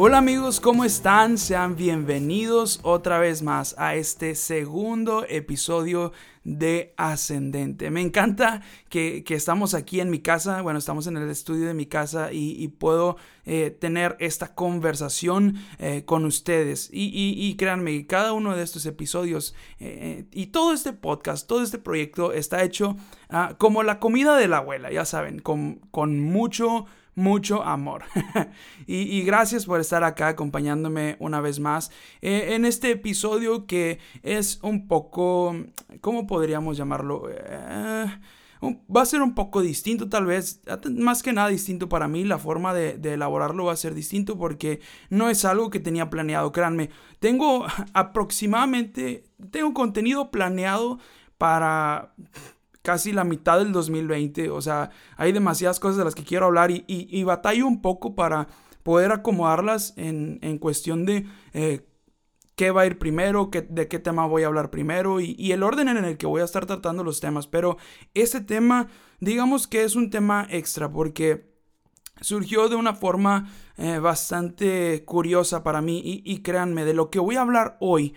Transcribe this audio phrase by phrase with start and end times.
[0.00, 1.38] Hola amigos, ¿cómo están?
[1.38, 6.12] Sean bienvenidos otra vez más a este segundo episodio
[6.44, 7.90] de Ascendente.
[7.90, 11.86] Me encanta que, estamos aquí en mi casa, bueno, estamos en el estudio de mi
[11.86, 16.90] casa y, puedo eh, tener esta conversación eh, con ustedes.
[16.92, 22.32] Y, créanme, cada uno de estos episodios eh, y todo este podcast, todo este proyecto
[22.32, 22.96] está hecho
[23.30, 26.86] ah, como la comida de la abuela, ya saben, con, con mucho
[27.18, 28.04] mucho amor.
[28.86, 31.90] y, gracias por estar acá acompañándome una vez más
[32.22, 35.54] eh, en este episodio que es un poco,
[36.00, 37.28] ¿cómo podríamos llamarlo?
[37.28, 38.06] Eh,
[38.62, 42.38] va a ser un poco distinto tal vez, más que nada distinto para mí, la
[42.38, 44.80] forma de, de, elaborarlo va a ser distinto porque
[45.10, 50.98] no es algo que tenía planeado, créanme, tengo aproximadamente, tengo contenido planeado
[51.36, 52.14] para
[52.82, 54.50] casi la mitad del 2020.
[54.50, 58.14] O sea, hay demasiadas cosas de las que quiero hablar y, y, batallo un poco
[58.14, 58.48] para
[58.82, 61.86] poder acomodarlas en, en cuestión de eh,
[62.56, 65.62] qué va a ir primero, qué, de qué tema voy a hablar primero y, el
[65.62, 67.46] orden en el que voy a estar tratando los temas.
[67.46, 67.76] Pero
[68.14, 68.88] este tema,
[69.20, 71.54] digamos que es un tema extra porque
[72.20, 77.20] surgió de una forma eh, bastante curiosa para mí y, y créanme, de lo que
[77.20, 78.16] voy a hablar hoy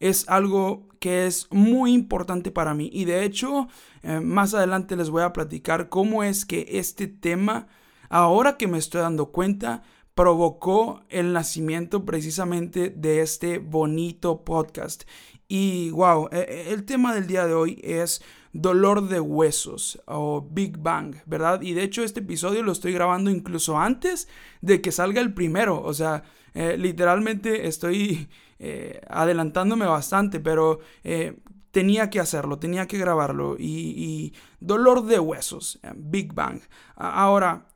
[0.00, 2.90] es algo que es muy importante para mí.
[2.92, 3.68] Y de hecho,
[4.02, 7.68] eh, más adelante les voy a platicar cómo es que este tema,
[8.08, 9.82] ahora que me estoy dando cuenta,
[10.14, 15.04] provocó el nacimiento precisamente de este bonito podcast.
[15.48, 18.22] Y wow, e, e, el tema del día de hoy es
[18.52, 21.62] dolor de huesos o Big Bang, ¿verdad?
[21.62, 24.28] Y de hecho este episodio lo estoy grabando incluso antes
[24.60, 25.82] de que salga el primero.
[25.82, 26.24] O sea,
[26.54, 28.28] eh, literalmente estoy
[28.62, 31.38] eh, adelantándome bastante, pero eh,
[31.70, 33.56] tenía que hacerlo, tenía que grabarlo.
[33.58, 36.60] Y, dolor de huesos, eh, Big Bang.
[36.94, 37.68] Ahora,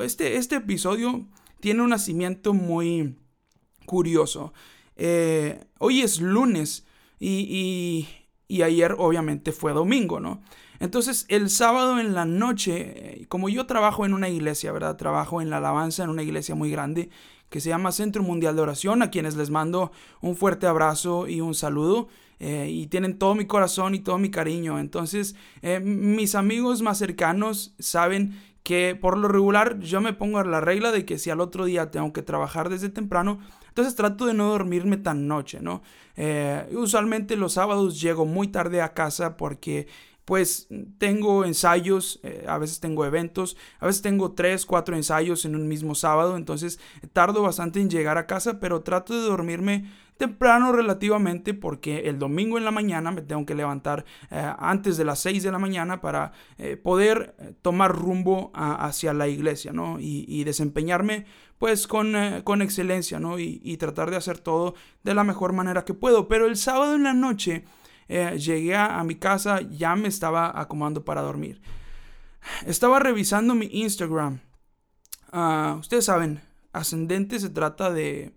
[0.00, 1.26] este, este episodio
[1.60, 3.14] tiene un nacimiento muy
[3.84, 4.54] curioso.
[5.78, 6.86] hoy es lunes
[7.20, 8.08] y,
[8.48, 10.40] y, ayer obviamente fue domingo, ¿no?
[10.80, 14.96] Entonces el sábado en la noche, como yo trabajo en una iglesia, ¿verdad?
[14.96, 17.10] Trabajo en la alabanza en una iglesia muy grande
[17.52, 19.92] que se llama Centro Mundial de Oración, a quienes les mando
[20.22, 22.08] un fuerte abrazo y un saludo.
[22.40, 24.80] Eh, y tienen todo mi corazón y todo mi cariño.
[24.80, 30.44] Entonces, eh, mis amigos más cercanos saben que por lo regular yo me pongo a
[30.44, 33.38] la regla de que si al otro día tengo que trabajar desde temprano,
[33.68, 35.82] entonces trato de no dormirme tan noche, ¿no?
[36.16, 39.86] Eh, usualmente los sábados llego muy tarde a casa porque
[40.24, 40.68] pues
[40.98, 45.66] tengo ensayos, eh, a veces tengo eventos, a veces tengo tres, cuatro ensayos en un
[45.66, 46.78] mismo sábado, entonces
[47.12, 52.56] tardo bastante en llegar a casa, pero trato de dormirme temprano relativamente porque el domingo
[52.56, 56.00] en la mañana me tengo que levantar eh, antes de las 6 de la mañana
[56.00, 59.98] para eh, poder tomar rumbo hacia la iglesia, ¿no?
[59.98, 61.26] Y, desempeñarme
[61.58, 63.38] pues con, con excelencia, ¿no?
[63.38, 66.28] Y tratar de hacer todo de la mejor manera que puedo.
[66.28, 67.64] Pero el sábado en la noche
[68.08, 71.60] eh, llegué a, mi casa, ya me estaba acomodando para dormir.
[72.66, 74.40] Estaba revisando mi Instagram.
[75.30, 76.40] Ah, ustedes saben,
[76.72, 78.34] ascendente se trata de,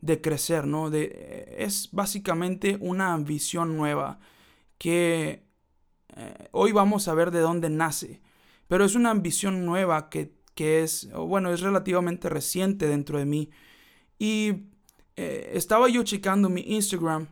[0.00, 0.90] de crecer, ¿no?
[0.90, 4.18] De, es básicamente una ambición nueva
[4.78, 5.44] que
[6.16, 8.20] eh, hoy vamos a ver de dónde nace.
[8.68, 13.50] Pero es una ambición nueva que, que es, bueno, es relativamente reciente dentro de mí.
[14.18, 14.66] Y
[15.16, 17.28] eh, estaba yo checando mi Instagram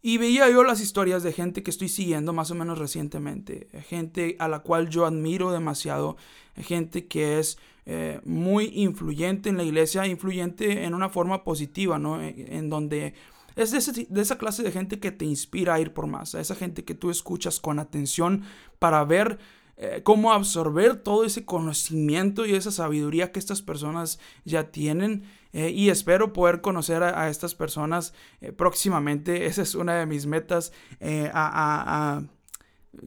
[0.00, 4.36] y veía yo las historias de gente que estoy siguiendo más o menos recientemente, gente
[4.38, 6.16] a la cual yo admiro demasiado,
[6.56, 7.58] gente que es
[7.90, 12.22] eh, muy influyente en la iglesia, influyente en una forma positiva, ¿no?
[12.22, 13.14] En, donde
[13.56, 16.54] es de, esa clase de gente que te inspira a ir por más, a esa
[16.54, 18.42] gente que tú escuchas con atención
[18.78, 19.38] para ver
[19.78, 25.24] eh, cómo absorber todo ese conocimiento y esa sabiduría que estas personas ya tienen.
[25.52, 29.46] Eh, y espero poder conocer a, estas personas eh, próximamente.
[29.46, 32.22] Esa es una de mis metas a, a,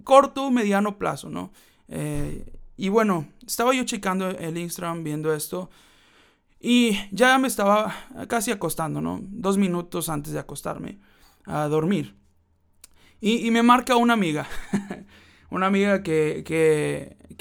[0.03, 1.51] corto, mediano plazo, ¿no?
[2.77, 5.69] y bueno, estaba yo checando el Instagram viendo esto.
[6.57, 7.93] Y ya me estaba
[8.29, 9.19] casi acostando, ¿no?
[9.23, 10.99] Dos minutos antes de acostarme
[11.45, 12.15] a dormir.
[13.19, 14.47] Y, y me marca una amiga.
[15.49, 16.43] una amiga que,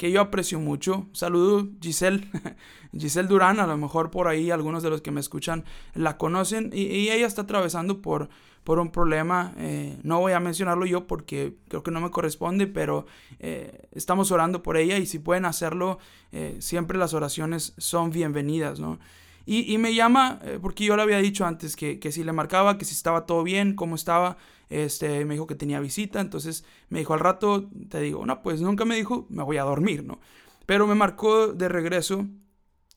[0.01, 1.07] que yo aprecio mucho.
[1.13, 2.27] Saludo Giselle,
[2.97, 6.71] Giselle Durán, a lo mejor por ahí algunos de los que me escuchan la conocen
[6.73, 8.29] y, ella está atravesando por,
[8.63, 9.53] por un problema.
[9.57, 13.05] Eh, no voy a mencionarlo yo porque creo que no me corresponde, pero
[13.39, 15.99] eh, estamos orando por ella y si pueden hacerlo,
[16.31, 18.99] eh, siempre las oraciones son bienvenidas, ¿no?
[19.43, 22.85] Y, me llama, porque yo le había dicho antes que, que si le marcaba, que
[22.85, 24.37] si estaba todo bien, cómo estaba.
[24.69, 28.61] Este, me dijo que tenía visita, entonces me dijo al rato, te digo, no, pues
[28.61, 30.19] nunca me dijo, me voy a dormir, ¿no?
[30.65, 32.27] Pero me marcó de regreso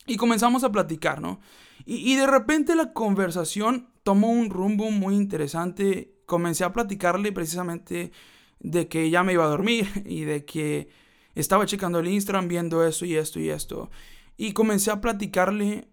[0.07, 1.41] y comenzamos a platicar, ¿no?
[1.87, 6.15] Y, de repente la conversación tomó un rumbo muy interesante.
[6.25, 8.13] Comencé a platicarle precisamente
[8.61, 10.89] de que ya me iba a dormir y de que
[11.35, 13.91] estaba checando el Instagram viendo esto y esto y esto.
[14.37, 15.89] Y comencé a platicarle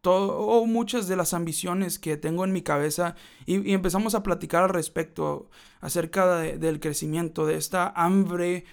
[0.00, 3.14] todo, muchas de las ambiciones que tengo en mi cabeza
[3.46, 5.48] y, empezamos a platicar al respecto
[5.80, 8.64] acerca del crecimiento, de esta hambre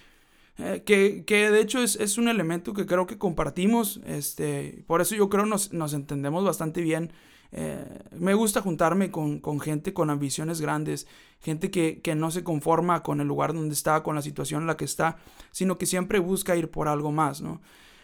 [0.62, 5.00] eh, que, que, de hecho es, es, un elemento que creo que compartimos, este, por
[5.00, 7.12] eso yo creo nos, nos entendemos bastante bien.
[7.52, 11.06] Eh, me gusta juntarme con, con, gente con ambiciones grandes,
[11.40, 14.66] gente que, que, no se conforma con el lugar donde está, con la situación en
[14.68, 15.16] la que está,
[15.50, 17.60] sino que siempre busca ir por algo más, ¿no?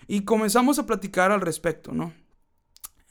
[0.08, 2.12] Y comenzamos a platicar al respecto, ¿no?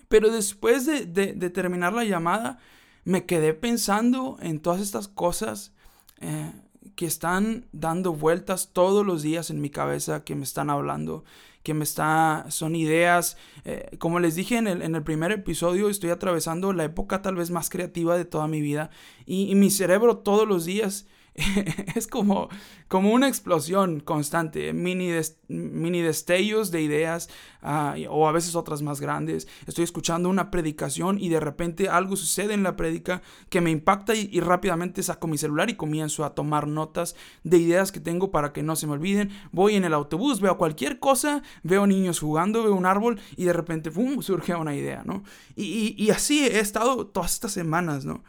[0.07, 2.59] Pero después de, de, terminar la llamada,
[3.03, 5.73] me quedé pensando en todas estas cosas
[6.21, 6.51] eh,
[6.95, 11.23] que están dando vueltas todos los días en mi cabeza, que me están hablando,
[11.63, 13.37] que me está, son ideas.
[13.65, 17.35] Eh, como les dije en el, en el, primer episodio, estoy atravesando la época tal
[17.35, 18.89] vez más creativa de toda mi vida
[19.25, 21.07] y, y mi cerebro todos los días
[21.95, 22.47] es como,
[22.87, 25.11] como una explosión constante, mini,
[25.49, 27.29] mini destellos de ideas
[27.61, 29.47] ah, o a veces otras más grandes.
[29.67, 34.15] Estoy escuchando una predicación y de repente algo sucede en la predica que me impacta
[34.15, 38.53] y, rápidamente saco mi celular y comienzo a tomar notas de ideas que tengo para
[38.53, 39.31] que no se me olviden.
[39.51, 43.53] Voy en el autobús, veo cualquier cosa, veo niños jugando, veo un árbol y de
[43.53, 44.21] repente ¡pum!
[44.21, 45.23] surge una idea, ¿no?
[45.57, 48.23] Y, y así he estado todas estas semanas, ¿no?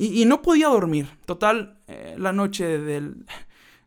[0.00, 1.08] Y, no podía dormir.
[1.26, 3.26] Total, eh, la noche del,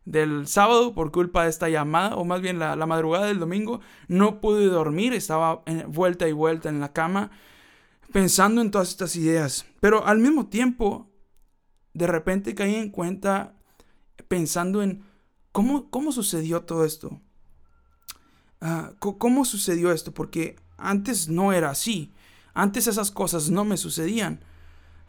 [0.04, 4.42] del, sábado, por culpa de esta llamada, o más bien la, madrugada del domingo, no
[4.42, 5.14] pude dormir.
[5.14, 7.30] Estaba en, vuelta y vuelta en la cama,
[8.12, 9.64] pensando en todas estas ideas.
[9.80, 11.10] Pero al mismo tiempo,
[11.94, 13.56] de repente caí en cuenta,
[14.28, 15.04] pensando en
[15.50, 17.22] cómo, cómo sucedió todo esto.
[18.60, 20.12] Ah, ¿Cómo sucedió esto?
[20.12, 22.12] Porque antes no era así.
[22.52, 24.44] Antes esas cosas no me sucedían.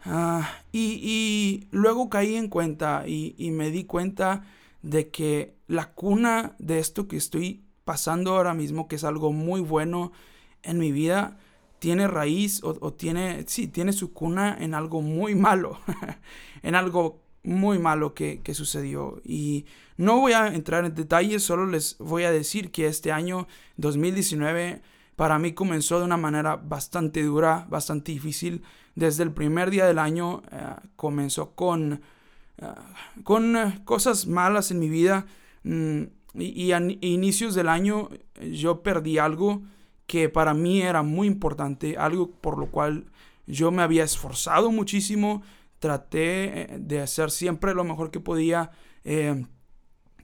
[0.06, 4.44] Ah, y, luego caí en cuenta y, me di cuenta
[4.82, 9.60] de que la cuna de esto que estoy pasando ahora mismo, que es algo muy
[9.60, 10.12] bueno
[10.62, 11.38] en mi vida,
[11.78, 15.78] tiene raíz o, tiene, sí, tiene su cuna en algo muy malo,
[16.62, 19.20] en algo muy malo que, que, sucedió.
[19.24, 19.66] Y
[19.96, 23.46] no voy a entrar en detalles, solo les voy a decir que este año
[23.76, 24.82] 2019
[25.16, 28.62] para mí comenzó de una manera bastante dura, bastante difícil.
[28.94, 32.02] Desde el primer día del año eh, comenzó con,
[32.58, 32.66] eh,
[33.22, 35.26] con eh, cosas malas en mi vida.
[35.62, 36.02] Mm,
[36.34, 38.08] y, a inicios del año
[38.52, 39.62] yo perdí algo
[40.06, 43.06] que para mí era muy importante, algo por lo cual
[43.46, 45.42] yo me había esforzado muchísimo,
[45.78, 48.72] traté de hacer siempre lo mejor que podía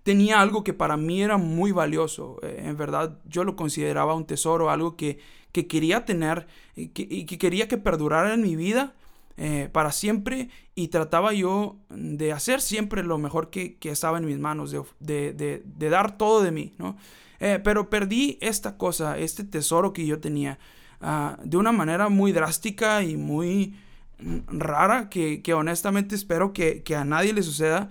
[0.02, 2.38] tenía algo que para mí era muy valioso.
[2.42, 5.18] Eh, en verdad, yo lo consideraba un tesoro, algo que,
[5.52, 8.94] que quería tener y que, que, quería que perdurara en mi vida
[9.36, 10.48] eh, para siempre.
[10.74, 15.32] Y trataba yo de hacer siempre lo mejor que, que estaba en mis manos, de,
[15.32, 16.96] de, dar todo de mí, ¿no?
[17.38, 20.58] Eh, pero perdí esta cosa, este tesoro que yo tenía,
[21.00, 23.74] ah, de una manera muy drástica y muy
[24.18, 27.88] mm, rara, que, honestamente espero que, a nadie le suceda.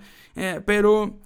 [0.66, 1.18] pero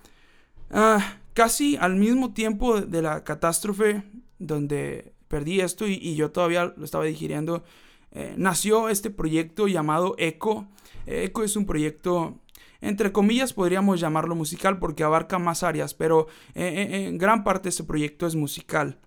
[0.76, 4.02] Ah, casi al mismo tiempo de la catástrofe
[4.40, 7.62] donde perdí esto y, yo todavía lo estaba digiriendo,
[8.10, 10.66] eh, nació este proyecto llamado ECO.
[11.06, 12.40] ECO es un proyecto,
[12.80, 16.26] entre comillas podríamos llamarlo musical porque abarca más áreas, pero
[16.56, 18.98] eh, eh, en gran parte este proyecto es musical.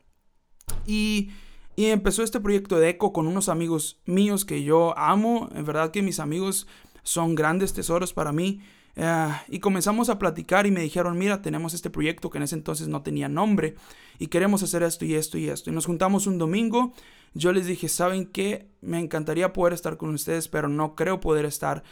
[0.86, 1.31] Y,
[1.75, 5.91] y empezó este proyecto de ECO con unos amigos míos que yo amo, en verdad
[5.91, 6.65] que mis amigos
[7.03, 8.62] son grandes tesoros para mí.
[8.99, 12.55] Eh, y comenzamos a platicar y me dijeron, mira, tenemos este proyecto que en ese
[12.55, 13.75] entonces no tenía nombre
[14.17, 15.69] y queremos hacer esto y esto y esto.
[15.69, 16.93] Y nos juntamos un domingo.
[17.35, 18.71] Yo les dije, ¿saben qué?
[18.81, 21.83] Me encantaría poder estar con ustedes, pero no creo poder estar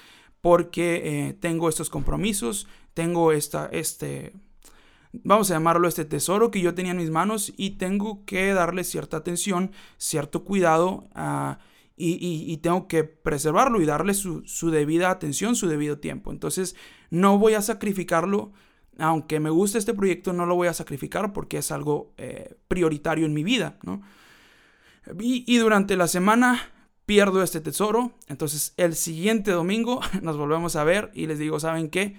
[0.41, 4.33] porque eh, tengo estos compromisos, tengo esta, este,
[5.11, 8.83] vamos a llamarlo este tesoro que yo tenía en mis manos y tengo que darle
[8.83, 11.59] cierta atención, cierto cuidado a
[11.97, 16.31] y, tengo que preservarlo y darle su, debida atención, su debido tiempo.
[16.31, 16.75] Entonces,
[17.09, 18.51] no voy a sacrificarlo
[18.97, 23.25] aunque me guste este proyecto, no lo voy a sacrificar porque es algo eh, prioritario
[23.25, 24.01] en mi vida, ¿no?
[25.19, 26.61] Y, durante la semana
[27.05, 31.89] pierdo este tesoro, entonces el siguiente domingo nos volvemos a ver y les digo, ¿saben
[31.89, 32.15] qué?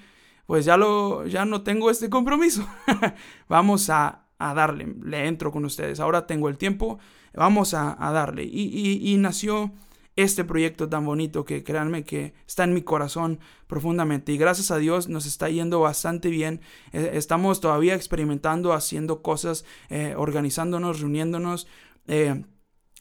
[0.46, 2.68] Pues ya, lo, ya no tengo este compromiso,
[3.48, 7.00] vamos a, darle, le entro con ustedes, ahora tengo el tiempo,
[7.36, 8.44] vamos a, darle.
[8.44, 9.72] y nació
[10.16, 14.78] este proyecto tan bonito que créanme que está en mi corazón profundamente y gracias a
[14.78, 16.62] Dios nos está yendo bastante bien.
[16.92, 21.68] Eh, estamos todavía experimentando, haciendo cosas, eh, organizándonos, reuniéndonos,
[22.08, 22.44] eh,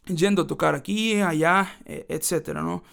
[0.07, 2.83] yendo a tocar aquí, allá, etcétera, ¿no?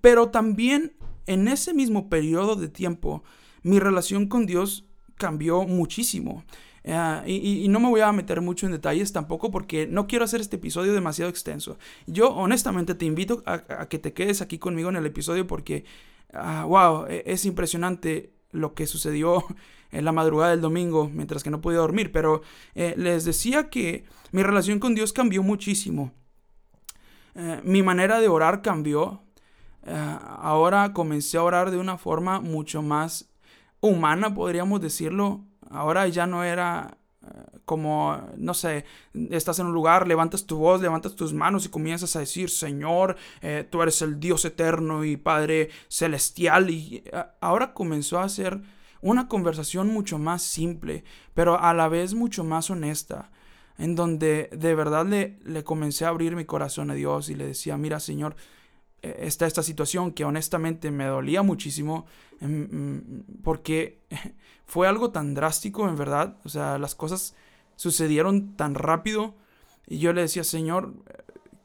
[0.00, 3.22] Pero también en ese mismo periodo de tiempo
[3.62, 6.42] mi relación con Dios cambió muchísimo.
[6.86, 10.40] Ah, y, no me voy a meter mucho en detalles tampoco porque no quiero hacer
[10.40, 11.78] este episodio demasiado extenso.
[12.06, 15.84] Yo honestamente te invito a, que te quedes aquí conmigo en el episodio porque,
[16.32, 19.44] wow, ah, e, es impresionante lo que sucedió
[19.90, 22.12] en la madrugada del domingo mientras que no podía dormir.
[22.12, 22.42] Pero
[22.74, 26.12] eh, les decía que mi relación con Dios cambió muchísimo.
[27.34, 29.22] Eh, mi manera de orar cambió.
[29.86, 33.30] Eh, ahora comencé a orar de una forma mucho más
[33.80, 35.44] humana, podríamos decirlo.
[35.70, 38.84] Ahora ya no era eh, como, no sé,
[39.30, 43.16] estás en un lugar, levantas tu voz, levantas tus manos y comienzas a decir, Señor,
[43.42, 46.70] eh, tú eres el Dios eterno y Padre celestial.
[46.70, 48.60] Y eh, ahora comenzó a ser
[49.00, 53.30] una conversación mucho más simple, pero a la vez mucho más honesta,
[53.76, 57.46] en donde de verdad le, le comencé a abrir mi corazón a Dios y le
[57.46, 58.34] decía, mira, Señor,
[59.02, 62.06] está esta situación que honestamente me dolía muchísimo
[62.40, 64.00] em, mm, porque
[64.66, 66.36] fue algo tan drástico, en verdad.
[66.44, 67.34] O sea, las cosas
[67.76, 69.34] sucedieron tan rápido.
[69.86, 70.94] Y yo le decía, Señor,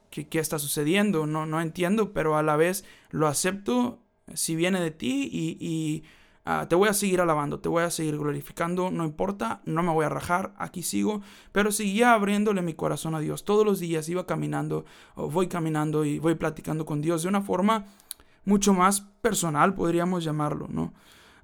[0.10, 1.26] ¿qué, qué está sucediendo?
[1.26, 4.00] No, no entiendo, pero a la vez lo acepto
[4.34, 6.04] si viene de ti y,
[6.46, 9.92] ah, te voy a seguir alabando, te voy a seguir glorificando, no importa, no me
[9.92, 11.22] voy a rajar, aquí sigo,
[11.52, 13.46] pero seguía abriéndole mi corazón a Dios.
[13.46, 14.86] Todos los días iba caminando,
[15.16, 17.86] voy caminando y voy platicando con Dios de una forma
[18.46, 20.94] mucho más personal, podríamos llamarlo, ¿no?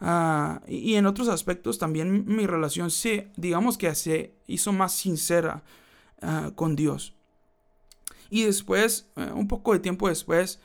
[0.02, 5.64] Ah, y, en otros aspectos también mi relación se, digamos que se hizo más sincera
[6.22, 7.16] ah, con Dios.
[8.30, 10.60] Y después, eh, un poco de tiempo después,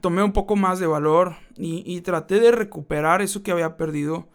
[0.00, 4.28] tomé un poco más de valor y, traté de recuperar eso que había perdido.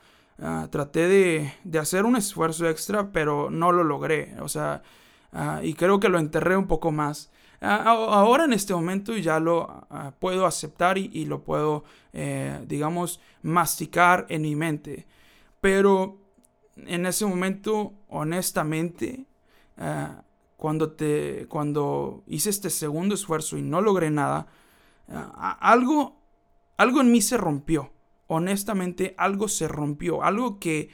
[0.69, 4.35] traté de, hacer un esfuerzo extra, pero no lo logré.
[4.41, 4.81] O sea,
[5.63, 7.31] y creo que lo enterré un poco más.
[7.59, 9.87] Ahora en este momento ya lo
[10.19, 15.07] puedo aceptar y, lo puedo, eh, digamos, masticar en mi mente.
[15.59, 16.17] Pero
[16.85, 19.25] en ese momento, honestamente,
[19.77, 20.21] ah,
[20.55, 24.51] cuando, te, cuando hice este segundo esfuerzo y no logré nada, ah,
[25.09, 26.21] algo,
[26.77, 27.91] algo en mí se rompió.
[28.27, 30.23] Honestamente, algo se rompió.
[30.23, 30.89] Algo que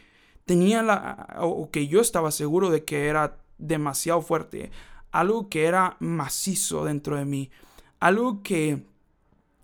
[0.45, 1.37] tenía la...
[1.39, 4.71] o que yo estaba seguro de que era demasiado fuerte
[5.13, 7.51] algo que era macizo dentro de mí,
[7.99, 8.85] algo que,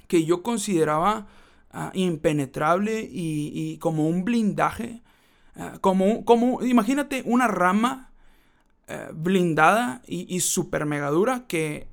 [0.08, 1.28] que yo consideraba
[1.72, 5.02] ah, impenetrable y, como un blindaje,
[5.56, 8.12] ah, como, como, imagínate una rama
[8.88, 11.88] eh, blindada y, y super mega dura que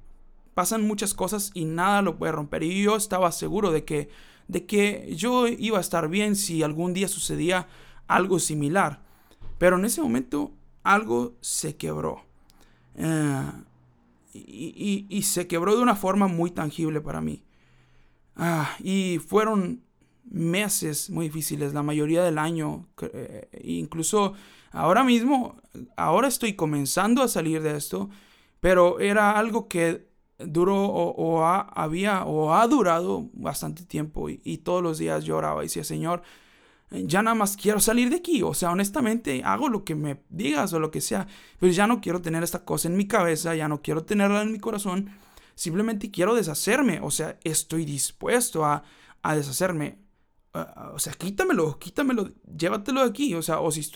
[0.57, 2.63] pasan muchas cosas y nada lo puede romper.
[2.63, 4.09] Y yo estaba seguro de que,
[4.49, 7.69] de que yo iba a estar bien si algún día sucedía
[8.07, 9.03] algo similar.
[9.59, 12.25] Pero en ese momento algo se quebró.
[12.95, 13.53] Eh,
[14.33, 17.45] y, se quebró de una forma muy tangible para mí.
[18.35, 19.83] Ah, y fueron
[20.25, 24.33] meses muy difíciles, la mayoría del año, eh, incluso
[24.73, 25.61] ahora mismo,
[25.99, 28.09] ahora estoy comenzando a salir de esto,
[28.61, 34.99] pero era algo que duró o, había o ha durado bastante tiempo y, todos los
[34.99, 36.23] días lloraba y decía, Señor,
[36.90, 38.43] ya nada más quiero salir de aquí.
[38.43, 41.26] O sea, honestamente, hago lo que me digas o lo que sea.
[41.59, 44.52] Pero ya no quiero tener esta cosa en mi cabeza, ya no quiero tenerla en
[44.52, 45.11] mi corazón.
[45.55, 47.00] Simplemente quiero deshacerme.
[47.02, 48.85] O sea, estoy dispuesto a,
[49.35, 49.99] deshacerme.
[50.93, 53.35] o sea, quítamelo, quítamelo, llévatelo de aquí.
[53.35, 53.90] O sea, o si,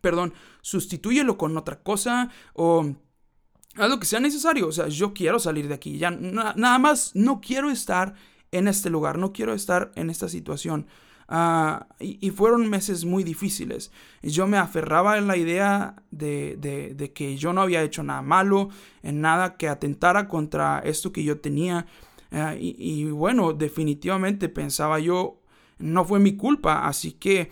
[0.00, 2.94] perdón, sustitúyelo con otra cosa o
[3.76, 4.68] haz lo que sea necesario.
[4.68, 5.98] O sea, yo quiero salir de aquí.
[5.98, 8.14] Ya nada más no quiero estar
[8.50, 10.86] en este lugar, no quiero estar en esta situación.
[11.34, 13.90] Ah, y, fueron meses muy difíciles.
[14.22, 18.68] Yo me aferraba en la idea de, que yo no había hecho nada malo,
[19.02, 21.86] en nada que atentara contra esto que yo tenía.
[22.32, 25.40] Ah, y, bueno, definitivamente pensaba yo,
[25.78, 27.50] no fue mi culpa, así que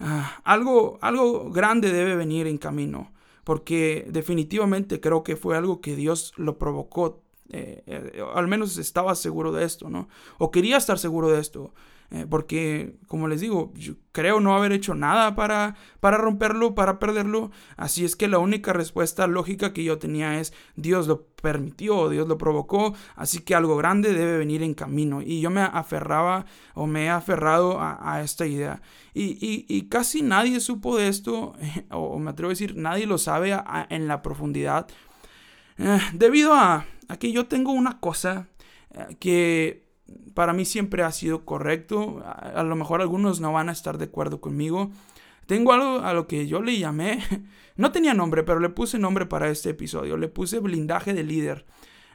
[0.00, 3.12] ah, algo, algo grande debe venir en camino.
[3.48, 9.14] Porque definitivamente creo que fue algo que Dios lo provocó eh, eh, al menos estaba
[9.14, 10.10] seguro de esto, ¿no?
[10.36, 11.72] O quería estar seguro de esto.
[12.10, 16.98] Eh, porque, como les digo, yo creo no haber hecho nada para, para romperlo, para
[16.98, 17.50] perderlo.
[17.76, 22.26] Así es que la única respuesta lógica que yo tenía es, Dios lo permitió, Dios
[22.26, 25.20] lo provocó, así que algo grande debe venir en camino.
[25.20, 28.80] Y yo me aferraba o me he aferrado a, esta idea.
[29.12, 31.54] Y, casi nadie supo de esto,
[31.90, 33.54] o me atrevo a decir, nadie lo sabe
[33.90, 34.86] en la profundidad.
[35.76, 38.48] Eh, debido a, a, que yo tengo una cosa
[38.90, 39.87] eh, que
[40.34, 42.22] para mí siempre ha sido correcto.
[42.24, 44.90] A, lo mejor algunos no van a estar de acuerdo conmigo.
[45.46, 47.20] Tengo algo a lo que yo le llamé,
[47.76, 50.16] no tenía nombre, pero le puse nombre para este episodio.
[50.16, 51.66] Le puse blindaje de líder.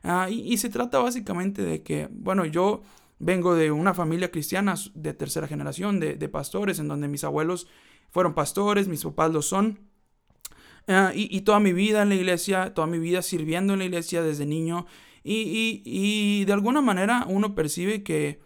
[0.03, 2.83] Ah, y, se trata básicamente de que, bueno, yo
[3.19, 7.67] vengo de una familia cristiana de tercera generación, de, pastores, en donde mis abuelos
[8.11, 9.79] fueron pastores, mis papás lo son.
[10.87, 13.85] Ah, y, y, toda mi vida en la iglesia, toda mi vida sirviendo en la
[13.85, 14.85] iglesia desde niño.
[15.23, 18.41] Y, de alguna manera uno percibe que,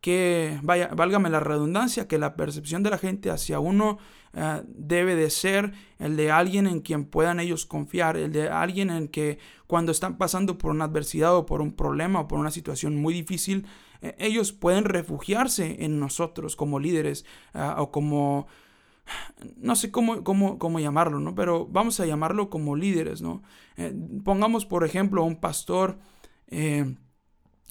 [0.00, 3.98] que vaya, válgame la redundancia, que la percepción de la gente hacia uno
[4.34, 8.88] eh, debe de ser el de alguien en quien puedan ellos confiar, el de alguien
[8.88, 12.50] en que cuando están pasando por una adversidad o por un problema o por una
[12.50, 13.66] situación muy difícil,
[14.00, 18.46] eh, ellos pueden refugiarse en nosotros como líderes eh, o como
[19.56, 21.34] no sé cómo, cómo, cómo, llamarlo, ¿no?
[21.34, 23.42] Pero vamos a llamarlo como líderes, ¿no?
[24.24, 25.98] pongamos, por ejemplo, un pastor
[26.52, 26.94] eh,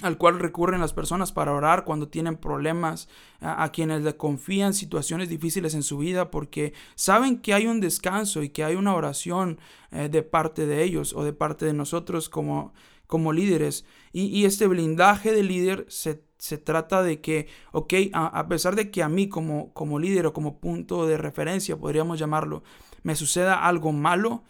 [0.01, 3.07] al cual recurren las personas para orar cuando tienen problemas,
[3.39, 8.41] a, quienes le confían situaciones difíciles en su vida porque saben que hay un descanso
[8.41, 9.59] y que hay una oración
[9.91, 12.73] eh, de parte de ellos o de parte de nosotros como,
[13.05, 13.85] como líderes.
[14.11, 16.15] Y, este blindaje de líder se,
[16.57, 20.59] trata de que, ok, a, pesar de que a mí como, como líder o como
[20.59, 22.63] punto de referencia, podríamos llamarlo,
[23.03, 24.43] me suceda algo malo,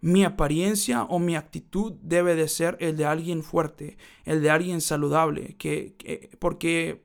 [0.00, 4.80] mi apariencia o mi actitud debe de ser el de alguien fuerte, el de alguien
[4.80, 7.02] saludable, que, porque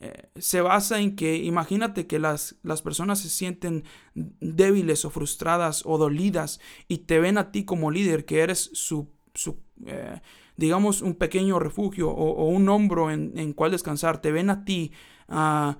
[0.00, 5.82] eh, se basa en que imagínate que las, las, personas se sienten débiles o frustradas
[5.86, 10.20] o dolidas y te ven a ti como líder, que eres su, su eh,
[10.56, 14.92] digamos, un pequeño refugio o, un hombro en, en, cual descansar, te ven a ti
[15.28, 15.78] ah,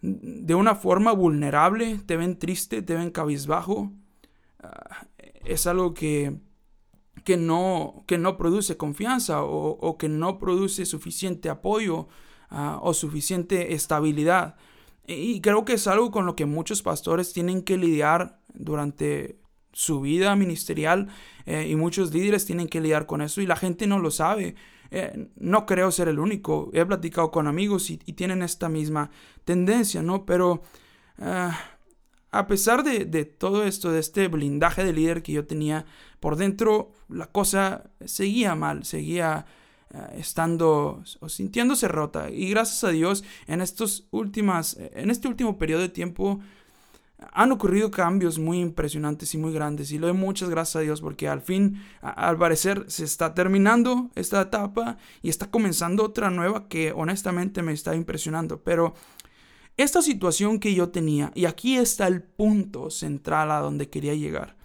[0.00, 3.92] de una forma vulnerable, te ven triste, te ven cabizbajo.
[4.60, 5.06] Ah,
[5.48, 6.36] es algo que,
[7.24, 12.08] que, no, que no produce confianza o, que no produce suficiente apoyo
[12.50, 14.56] ah, o suficiente estabilidad.
[15.06, 19.40] Y creo que es algo con lo que muchos pastores tienen que lidiar durante
[19.72, 21.08] su vida ministerial
[21.46, 24.54] eh, y muchos líderes tienen que lidiar con eso y la gente no lo sabe.
[24.90, 26.70] Eh, no creo ser el único.
[26.72, 29.10] He platicado con amigos y, tienen esta misma
[29.44, 30.26] tendencia, ¿no?
[30.26, 30.62] Pero
[31.18, 31.58] ah,
[32.38, 35.86] a pesar de, todo esto, de este blindaje de líder que yo tenía,
[36.20, 39.44] por dentro la cosa seguía mal, seguía
[39.92, 42.30] eh, estando o sintiéndose rota.
[42.30, 46.38] Y gracias a Dios, en, estos últimas, en este último periodo de tiempo
[47.32, 49.90] han ocurrido cambios muy impresionantes y muy grandes.
[49.90, 54.12] Y le doy muchas gracias a Dios porque al fin, al parecer, se está terminando
[54.14, 58.62] esta etapa y está comenzando otra nueva que honestamente me está impresionando.
[58.62, 58.94] Pero
[59.78, 64.56] esta situación que yo tenía, y aquí está el punto central a donde quería llegar,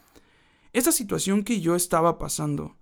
[0.73, 2.75] esta situación que yo estaba pasando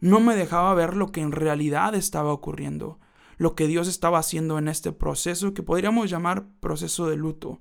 [0.00, 2.98] no me dejaba ver lo que en realidad estaba ocurriendo,
[3.36, 7.60] lo que Dios estaba haciendo en este proceso que podríamos llamar proceso de luto.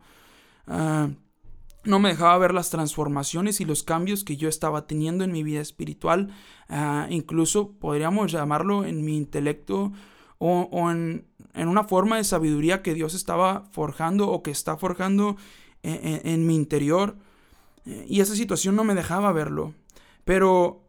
[0.67, 1.09] Ah,
[1.83, 5.43] no me dejaba ver las transformaciones y los cambios que yo estaba teniendo en mi
[5.43, 6.33] vida espiritual,
[6.69, 9.91] ah, incluso podríamos llamarlo en mi intelecto
[10.38, 15.38] o, en, una forma de sabiduría que Dios estaba forjando o que está forjando
[15.84, 17.15] en, mi interior.
[17.86, 19.74] Y esa situación no me dejaba verlo.
[20.26, 20.84] Pero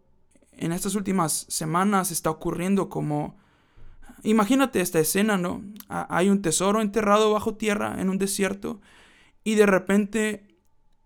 [0.53, 3.37] en estas últimas semanas está ocurriendo como...
[4.23, 5.63] Imagínate esta escena, ¿no?
[5.89, 8.81] Hay un tesoro enterrado bajo tierra en un desierto
[9.45, 10.49] y de repente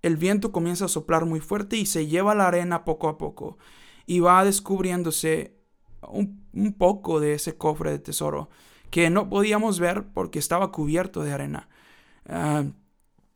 [0.03, 3.59] el viento comienza a soplar muy fuerte y se lleva la arena poco a poco
[4.07, 5.58] y va descubriéndose
[6.02, 8.48] un, poco de ese cofre de tesoro
[8.90, 11.68] que no podíamos ver porque estaba cubierto de arena.
[12.26, 12.64] Ah,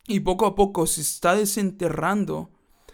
[0.07, 2.51] y poco a poco se está desenterrando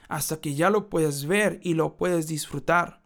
[0.07, 3.01] hasta que ya lo puedes ver y lo puedes disfrutar.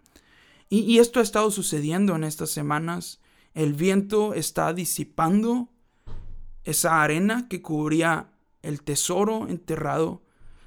[0.69, 3.21] Y, esto ha estado sucediendo en estas semanas.
[3.53, 5.69] El viento está disipando
[6.63, 8.31] esa arena que cubría
[8.63, 10.23] el tesoro enterrado,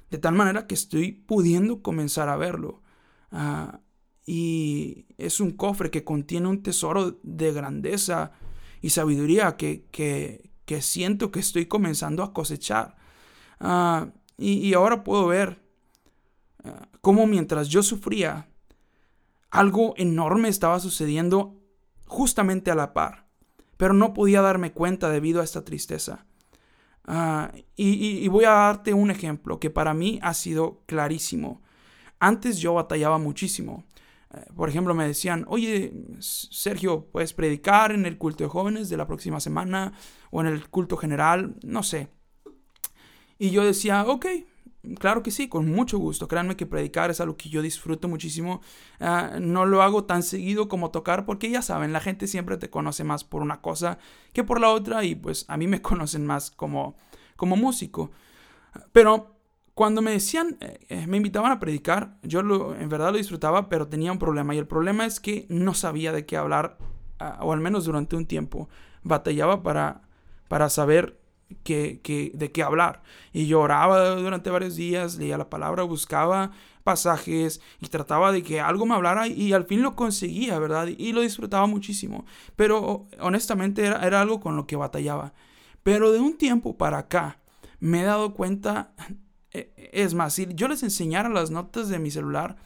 [0.09, 2.81] de tal manera que estoy pudiendo comenzar a verlo.
[3.31, 3.81] Ah,
[4.29, 8.33] y es un cofre que contiene un tesoro de grandeza
[8.81, 12.97] y sabiduría que, que, que siento que estoy comenzando a cosechar.
[13.61, 15.61] Ah, y, ahora puedo ver
[16.65, 18.49] uh, cómo mientras yo sufría,
[19.49, 21.55] algo enorme estaba sucediendo
[22.05, 23.27] justamente a la par,
[23.77, 26.25] pero no podía darme cuenta debido a esta tristeza.
[27.05, 31.61] Ah, y, voy a darte un ejemplo que para mí ha sido clarísimo.
[32.19, 33.85] Antes yo batallaba muchísimo.
[34.33, 38.97] Eh, por ejemplo, me decían, oye, Sergio, ¿puedes predicar en el culto de jóvenes de
[38.97, 39.93] la próxima semana
[40.31, 41.55] o en el culto general?
[41.63, 42.09] No sé.
[43.39, 44.25] Y yo decía, ok,
[44.99, 46.27] claro que sí, con mucho gusto.
[46.27, 48.61] Créanme que predicar es algo que yo disfruto muchísimo.
[48.99, 52.69] Ah, no lo hago tan seguido como tocar porque ya saben, la gente siempre te
[52.69, 53.99] conoce más por una cosa
[54.33, 56.97] que por la otra y pues a mí me conocen más como,
[57.35, 58.11] como músico.
[58.91, 59.36] Pero
[59.77, 63.69] cuando me decían, eh, eh, me invitaban a predicar, yo lo, en verdad lo disfrutaba,
[63.69, 64.55] pero tenía un problema.
[64.55, 66.79] Y el problema es que no sabía de qué hablar,
[67.41, 68.69] o al menos durante un tiempo.
[69.03, 70.01] Batallaba para,
[70.47, 71.19] para saber
[71.63, 72.01] qué,
[72.33, 73.03] de qué hablar.
[73.33, 78.87] Y lloraba durante varios días, leía la palabra, buscaba pasajes y trataba de que algo
[78.87, 80.87] me hablara y al fin lo conseguía, ¿verdad?
[80.87, 82.25] Y lo disfrutaba muchísimo.
[82.55, 85.33] Pero honestamente era, algo con lo que batallaba.
[85.83, 87.37] Pero de un tiempo para acá
[87.79, 88.91] me he dado cuenta
[89.75, 92.57] es más, si yo les enseñara las notas de mi celular,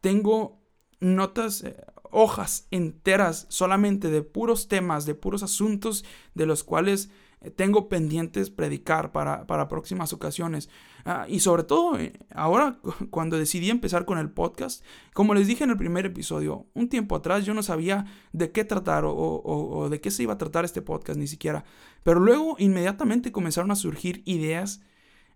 [0.00, 0.64] tengo
[1.00, 1.76] notas, eh,
[2.10, 8.50] hojas enteras solamente de puros temas, de puros asuntos de los cuales eh, tengo pendientes
[8.50, 10.68] predicar para, próximas ocasiones.
[11.04, 15.64] Ah, y sobre todo, eh, ahora cuando decidí empezar con el podcast, como les dije
[15.64, 20.00] en el primer episodio, un tiempo atrás yo no sabía de qué tratar o de
[20.00, 21.64] qué se iba a tratar este podcast ni siquiera.
[22.02, 24.82] Pero luego inmediatamente comenzaron a surgir ideas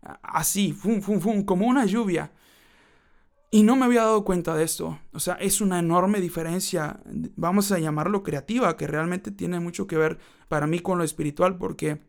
[0.03, 0.77] así,
[1.45, 2.33] como una lluvia.
[3.51, 4.99] Y no me había dado cuenta de esto.
[5.13, 7.01] O sea, es una enorme diferencia,
[7.37, 11.57] vamos a llamarlo creativa, que realmente tiene mucho que ver para mí con lo espiritual,
[11.57, 12.03] porque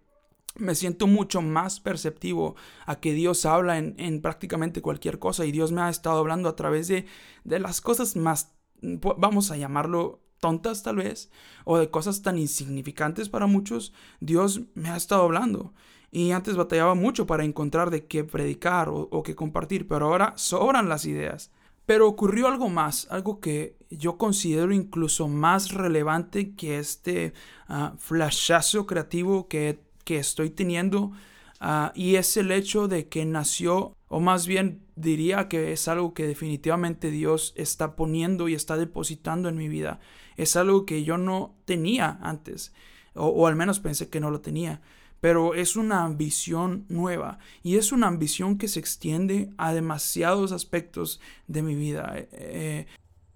[0.57, 5.71] me siento mucho más perceptivo a que Dios habla en, prácticamente cualquier cosa y Dios
[5.71, 7.05] me ha estado hablando a través de,
[7.43, 11.29] de las cosas más, vamos a llamarlo tontas tal vez,
[11.65, 15.73] o de cosas tan insignificantes para muchos, Dios me ha estado hablando.
[16.11, 20.89] Y antes batallaba mucho para encontrar de qué predicar o, qué compartir, pero ahora sobran
[20.89, 21.51] las ideas.
[21.85, 27.33] Pero ocurrió algo más, algo que yo considero incluso más relevante que este
[27.67, 31.11] uh, flashazo creativo que, que estoy teniendo.
[31.59, 36.13] Ah, y es el hecho de que nació, o más bien diría que es algo
[36.13, 39.99] que definitivamente Dios está poniendo y está depositando en mi vida.
[40.37, 42.73] Es algo que yo no tenía antes,
[43.13, 44.81] o al menos pensé que no lo tenía
[45.21, 51.19] pero es una ambición nueva y es una ambición que se extiende a demasiados aspectos
[51.47, 52.13] de mi vida.
[52.15, 52.87] Eh, eh,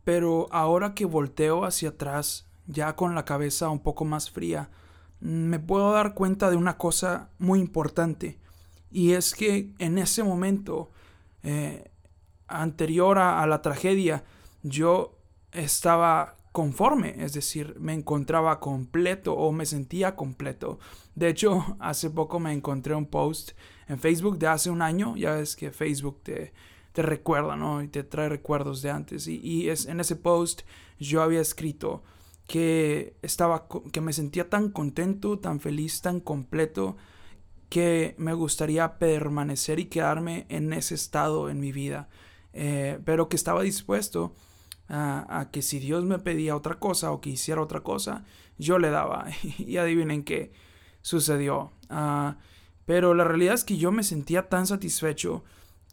[0.04, 4.70] pero ahora que volteo hacia atrás, ya con la cabeza un poco más fría,
[5.20, 8.38] me puedo dar cuenta de una cosa muy importante
[8.92, 10.92] y es que en ese momento
[11.44, 11.90] eh,
[12.48, 14.24] anterior a la tragedia
[14.64, 15.18] yo
[15.52, 20.80] estaba conforme, es decir, me encontraba completo o me sentía completo.
[21.16, 23.52] De hecho, hace poco me encontré un post
[23.88, 26.54] en Facebook de hace un año, ya ves que Facebook te,
[26.94, 27.82] te recuerda, ¿no?
[27.82, 29.28] Y te trae recuerdos de antes.
[29.28, 30.62] Y, es, en ese post
[31.00, 32.04] yo había escrito
[32.48, 36.96] que estaba, que me sentía tan contento, tan feliz, tan completo,
[37.70, 42.10] que me gustaría permanecer y quedarme en ese estado en mi vida.
[42.54, 44.36] Eh, pero que estaba dispuesto
[44.88, 48.26] a, que si Dios me pedía otra cosa o que hiciera otra cosa,
[48.60, 49.26] yo le daba.
[49.58, 50.52] y adivinen qué
[51.04, 51.72] sucedió.
[51.90, 52.38] Ah,
[52.86, 55.44] pero la realidad es que yo me sentía tan satisfecho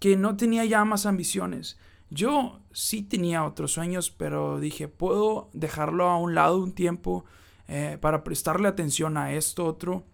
[0.00, 1.78] que no tenía ya más ambiciones.
[2.08, 7.26] Yo sí tenía otros sueños, pero dije, puedo dejarlo a un lado un tiempo
[7.68, 10.04] eh, para prestarle atención a esto otro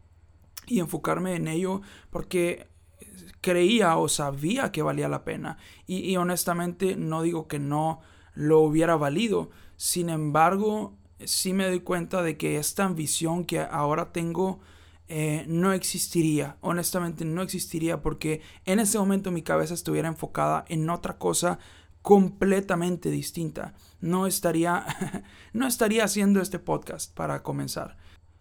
[0.67, 1.81] y enfocarme en ello
[2.11, 2.67] porque
[3.41, 5.59] creía o sabía que valía la pena.
[5.87, 8.01] y honestamente no digo que no
[8.35, 9.51] lo hubiera valido.
[9.77, 14.61] Sin embargo, sí me doy cuenta de que esta ambición que ahora tengo
[15.09, 16.57] eh, no existiría.
[16.61, 21.59] Honestamente no existiría porque en ese momento mi cabeza estuviera enfocada en otra cosa
[22.03, 23.75] completamente distinta.
[24.01, 24.85] No estaría,
[25.53, 27.97] no estaría haciendo este podcast para comenzar.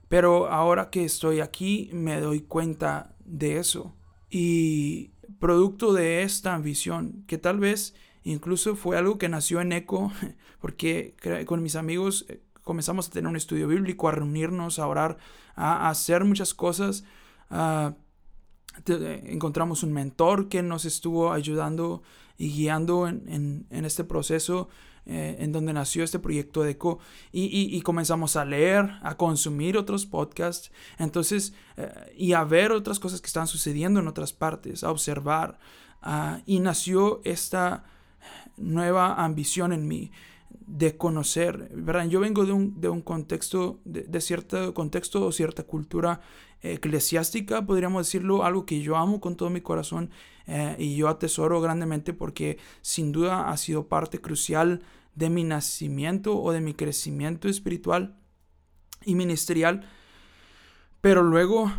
[0.07, 3.95] Pero ahora que estoy aquí me doy cuenta de eso.
[4.29, 10.11] Y producto de esta ambición, que tal vez Incluso fue algo que nació en eco,
[10.59, 15.17] porque con mis amigos eh, comenzamos a tener un estudio bíblico, a reunirnos, a orar,
[15.55, 17.05] a, hacer muchas cosas.
[18.85, 22.03] encontramos un mentor que nos estuvo ayudando
[22.37, 24.67] y guiando en, este proceso
[25.05, 26.97] eh, en donde nació este proyecto de ECO
[27.31, 33.21] y, comenzamos a leer, a consumir otros podcasts, entonces, eh, y a ver otras cosas
[33.21, 35.59] que están sucediendo en otras partes, a observar.
[36.01, 37.85] Ah, y nació esta
[38.57, 40.11] nueva ambición en mí
[40.65, 42.07] de conocer, ¿verdad?
[42.07, 46.21] Yo vengo de un, de un contexto, de, cierto contexto o cierta cultura
[46.61, 50.09] eclesiástica, podríamos decirlo, algo que yo amo con todo mi corazón
[50.47, 54.81] eh, y yo atesoro grandemente porque sin duda ha sido parte crucial
[55.13, 58.17] de mi nacimiento o de mi crecimiento espiritual
[59.05, 59.87] y ministerial.
[61.01, 61.71] Pero luego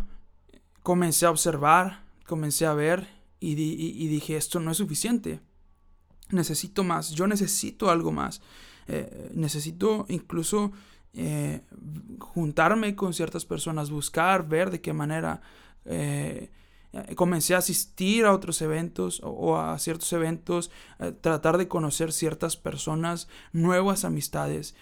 [0.83, 3.09] comencé a observar, comencé a ver
[3.41, 5.41] y, y dije, esto no es suficiente.
[6.31, 8.41] Necesito más, yo necesito algo más.
[8.89, 10.73] Eh, necesito incluso
[11.13, 11.63] eh,
[12.19, 15.41] juntarme con ciertas personas, buscar, ver de qué manera
[15.85, 16.51] eh,
[17.15, 20.71] comencé a asistir a otros eventos o, a ciertos eventos,
[21.21, 24.75] tratar de conocer ciertas personas, nuevas amistades.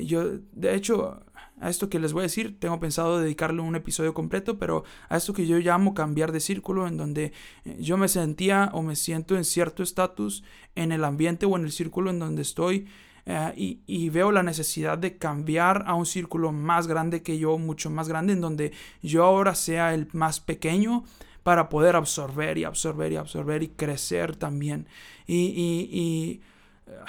[0.00, 1.22] yo, de hecho,
[1.62, 5.16] a esto que les voy a decir, tengo pensado dedicarle un episodio completo, pero a
[5.16, 7.32] esto que yo llamo cambiar de círculo, en donde
[7.78, 10.42] yo me sentía o me siento en cierto estatus
[10.74, 12.88] en el ambiente o en el círculo en donde estoy,
[13.26, 17.88] eh, y, veo la necesidad de cambiar a un círculo más grande que yo, mucho
[17.88, 21.04] más grande, en donde yo ahora sea el más pequeño
[21.42, 24.86] para poder absorber y absorber y absorber y crecer también.
[25.26, 26.40] Y,
[26.86, 27.00] eh,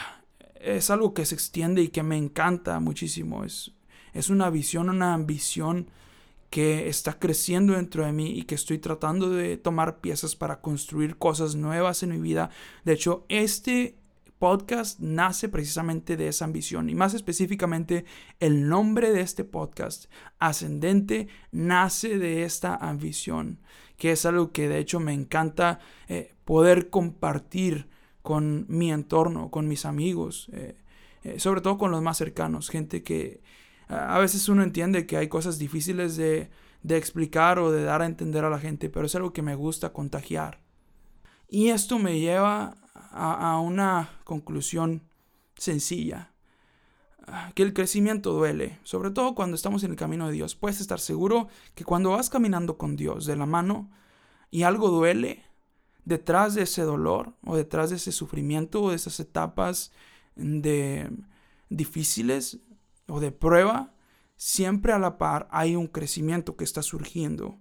[0.61, 3.43] es algo que se extiende y que me encanta muchísimo.
[3.43, 3.73] Es,
[4.13, 5.89] es una visión, una ambición
[6.49, 11.17] que está creciendo dentro de mí y que estoy tratando de tomar piezas para construir
[11.17, 12.51] cosas nuevas en mi vida.
[12.85, 13.97] De hecho, este
[14.43, 18.03] podcast nace precisamente de esa ambición y más específicamente
[18.41, 23.61] el nombre de este podcast, Ascendente, nace de esta ambición,
[23.97, 27.87] que es algo que de hecho me encanta eh, poder compartir
[28.21, 30.77] con mi entorno, con mis amigos, eh,
[31.23, 33.41] eh, sobre todo con los más cercanos, gente que
[33.89, 36.49] a veces uno entiende que hay cosas difíciles de,
[36.83, 39.55] de explicar o de dar a entender a la gente, pero es algo que me
[39.55, 40.61] gusta contagiar.
[41.47, 45.03] Y esto me lleva a, una conclusión
[45.55, 46.32] sencilla.
[47.55, 50.55] Que el crecimiento duele, sobre todo cuando estamos en el camino de Dios.
[50.55, 53.89] Puedes estar seguro que cuando vas caminando con Dios de la mano
[54.51, 55.45] y algo duele,
[56.05, 59.91] detrás de ese dolor o detrás de ese sufrimiento o de esas etapas
[60.35, 61.09] de
[61.69, 62.59] difíciles
[63.07, 63.93] o de prueba,
[64.35, 67.57] siempre a la par hay un crecimiento que está surgiendo.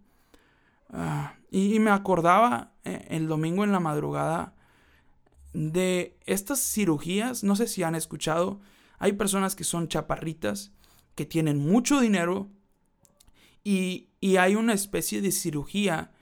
[0.91, 4.55] Ah, y, me acordaba eh, el domingo en la madrugada
[5.55, 8.61] de estas cirugías, no sé si han escuchado,
[9.03, 10.71] hay personas que son chaparritas,
[11.17, 12.49] que tienen mucho dinero
[13.65, 16.13] y, hay una especie de cirugía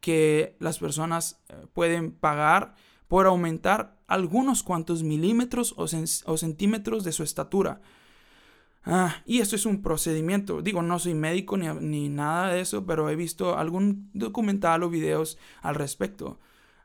[0.00, 2.76] que las personas eh, pueden pagar
[3.08, 5.88] por aumentar algunos cuantos milímetros o,
[6.38, 7.80] centímetros de su estatura.
[8.84, 10.62] Ah, y esto es un procedimiento.
[10.62, 14.90] Digo, no soy médico ni, ni, nada de eso, pero he visto algún documental o
[14.90, 16.38] videos al respecto.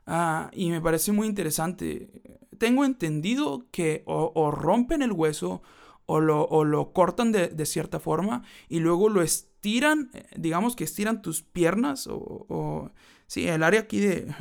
[0.06, 2.22] Ah, y me parece muy interesante.
[2.58, 5.62] Tengo entendido que o, rompen el hueso
[6.06, 11.42] o lo, cortan de, cierta forma y luego lo estiran, eh, digamos que estiran tus
[11.42, 12.90] piernas o,
[13.26, 14.34] sí, el área aquí de,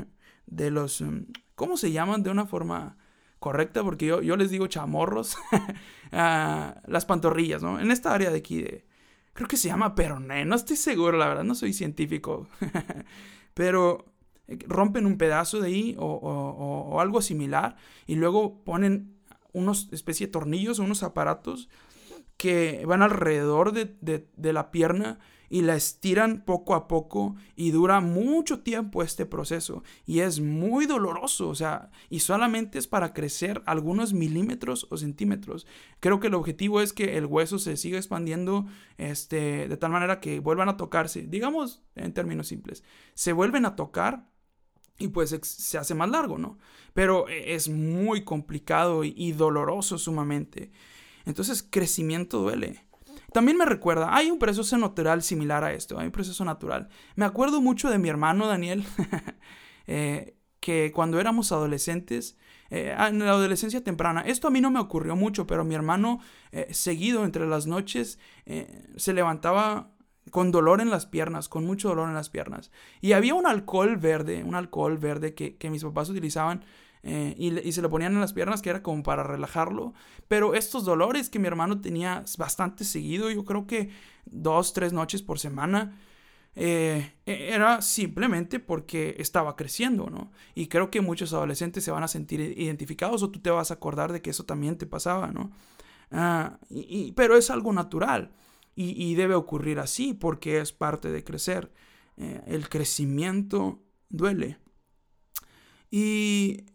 [0.45, 1.21] de los, mm,
[1.55, 2.97] ¿cómo se llaman de una forma
[3.39, 3.83] correcta?
[3.83, 5.37] Porque yo, yo les digo chamorros,
[6.11, 7.79] ah, las pantorrillas, ¿no?
[7.79, 8.85] En esta área de aquí de,
[9.33, 12.47] creo que se llama peroné, no estoy seguro, la verdad, no soy científico,
[13.53, 14.12] pero
[14.47, 17.75] rompen un pedazo de ahí o, algo similar
[18.05, 19.17] y luego ponen
[19.53, 21.69] unos especie de tornillos o unos aparatos
[22.37, 28.61] que van alrededor de, la pierna y la estiran poco a poco y dura mucho
[28.61, 34.13] tiempo este proceso y es muy doloroso, o sea, y solamente es para crecer algunos
[34.13, 35.67] milímetros o centímetros.
[35.99, 38.65] Creo que el objetivo es que el hueso se siga expandiendo
[38.97, 43.75] este, de tal manera que vuelvan a tocarse, digamos en términos simples, se vuelven a
[43.75, 44.32] tocar
[45.03, 46.57] y pues se hace más largo, ¿no?
[46.93, 50.71] Pero e, es muy complicado y doloroso sumamente.
[51.25, 52.85] Entonces, crecimiento duele.
[53.33, 56.87] También me recuerda, hay un proceso natural similar a esto, hay un proceso natural.
[57.15, 58.85] Me acuerdo mucho de mi hermano Daniel,
[59.87, 62.37] eh, que cuando éramos adolescentes,
[62.69, 66.19] eh, en la adolescencia temprana, esto a mí no me ocurrió mucho, pero mi hermano
[66.51, 68.19] eh, seguido entre las noches
[68.95, 69.92] se levantaba
[70.33, 72.71] con dolor en las piernas, con mucho dolor en las piernas.
[73.01, 76.65] Y había un alcohol verde, un alcohol verde que, mis papás utilizaban
[77.03, 79.93] eh, y, se lo ponían en las piernas, que era como para relajarlo.
[80.27, 83.91] Pero estos dolores que mi hermano tenía bastante seguido, yo creo que
[84.25, 85.99] dos, tres noches por semana,
[86.55, 90.31] eh, e, era simplemente porque estaba creciendo, ¿no?
[90.55, 93.75] Y creo que muchos adolescentes se van a sentir identificados o tú te vas a
[93.75, 95.51] acordar de que eso también te pasaba, ¿no?
[96.09, 98.31] Ah, y, pero es algo natural.
[98.75, 101.71] Y, debe ocurrir así porque es parte de crecer.
[102.17, 104.57] Eh, el crecimiento duele.
[105.91, 106.65] Y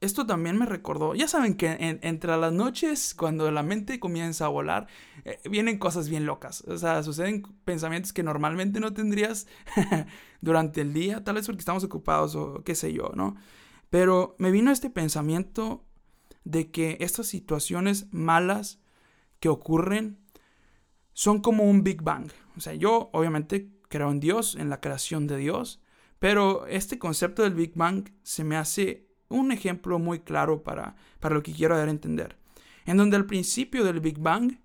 [0.00, 4.48] esto también me recordó, ya saben que entre las noches, cuando la mente comienza a
[4.48, 4.86] volar,
[5.24, 6.62] eh, vienen cosas bien locas.
[6.66, 9.46] O sea, suceden pensamientos que normalmente no tendrías
[10.40, 13.36] durante el día, tal vez porque estamos ocupados o qué sé yo, ¿no?
[13.90, 15.84] Pero me vino este pensamiento
[16.44, 18.80] de que estas situaciones malas
[19.40, 20.18] que ocurren
[21.16, 22.30] son como un Big Bang.
[22.58, 25.80] O sea, yo obviamente creo en Dios, en la creación de Dios,
[26.18, 31.34] pero este concepto del Big Bang se me hace un ejemplo muy claro para, para
[31.34, 32.36] lo que quiero dar a entender.
[32.84, 34.58] En donde al principio del Big Bang,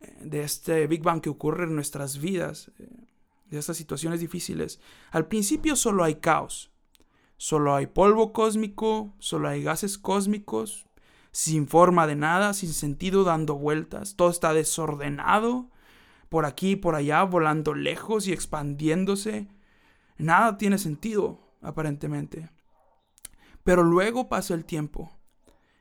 [0.00, 2.88] eh, de este Big Bang que ocurre en nuestras vidas, eh,
[3.50, 4.78] de estas situaciones difíciles,
[5.10, 6.70] al principio solo hay caos.
[7.38, 10.86] Solo hay polvo cósmico, solo hay gases cósmicos,
[11.36, 14.16] sin forma de nada, sin sentido dando vueltas.
[14.16, 15.68] Todo está desordenado,
[16.30, 19.46] por aquí y por allá, volando lejos y expandiéndose.
[20.16, 22.48] Nada tiene sentido, aparentemente.
[23.64, 25.12] Pero luego pasa el tiempo.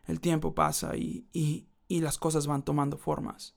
[0.07, 1.69] El tiempo pasa y, y,
[2.01, 3.55] las cosas van tomando formas.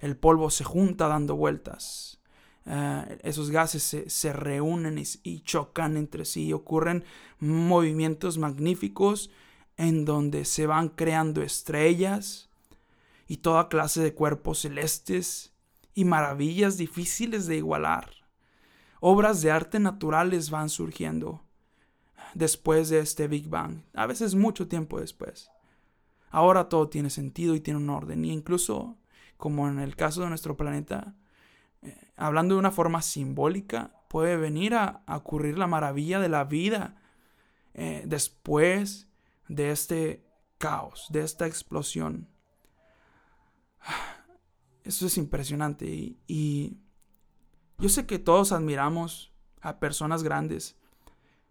[0.00, 2.20] El polvo se junta dando vueltas.
[2.66, 6.52] Eh, esos gases se, se reúnen y, y, chocan entre sí.
[6.52, 7.02] Ocurren
[7.38, 9.30] movimientos magníficos
[9.76, 12.48] en donde se van creando estrellas
[13.26, 15.52] y toda clase de cuerpos celestes
[15.94, 18.10] y maravillas difíciles de igualar.
[19.00, 21.42] Obras de arte naturales van surgiendo
[22.34, 25.50] después de este Big Bang, a veces mucho tiempo después.
[26.30, 28.96] Ahora todo tiene sentido y tiene un orden, y incluso,
[29.36, 31.14] como en el caso de nuestro planeta,
[31.82, 36.96] eh, hablando de una forma simbólica, puede venir a, ocurrir la maravilla de la vida
[37.74, 39.08] eh, después
[39.48, 40.26] de este
[40.58, 42.28] caos, de esta explosión.
[44.84, 45.86] Eso es impresionante
[46.26, 46.78] y,
[47.78, 50.76] yo sé que todos admiramos a personas grandes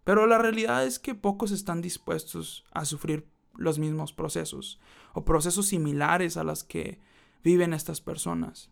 [0.03, 4.79] pero la realidad es que pocos están dispuestos a sufrir los mismos procesos
[5.13, 6.99] o procesos similares a los que
[7.43, 8.69] viven estas personas.